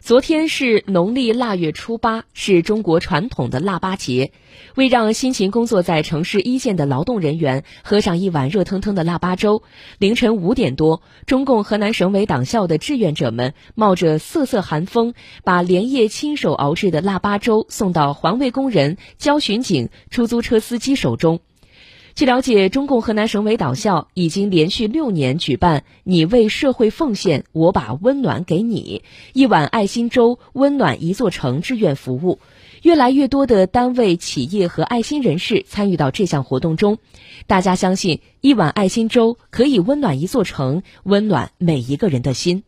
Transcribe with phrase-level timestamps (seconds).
[0.00, 4.30] 昨天是农历腊月初八，是中国传统的腊八节。
[4.74, 9.62] 为让辛勤工作在城市一线的劳动人员喝上一碗热腾腾的腊八粥，
[9.98, 15.14] 凌晨五点多，中共河南省委党校的志愿者们冒着瑟瑟寒风，
[15.44, 21.40] 把连夜亲手熬制的腊八粥送到环卫工人、交巡警、出租车司机手中。
[22.16, 29.02] 据了解，中共河南省委党校已经连续六年举办“你为社会奉献，我把温暖给你”
[29.34, 32.38] 一碗爱心粥，温暖一座城志愿服务。
[32.80, 36.96] 越来越多的单位、企业和爱心人士参与到这项活动中。
[37.46, 42.62] 大家相信，一碗爱心粥可以温暖一座城，温暖每一个人的心。